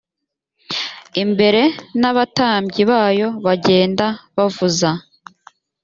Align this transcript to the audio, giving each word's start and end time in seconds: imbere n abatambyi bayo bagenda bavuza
imbere 1.23 1.61
n 1.99 2.03
abatambyi 2.11 2.83
bayo 2.91 3.27
bagenda 3.45 4.05
bavuza 4.35 4.89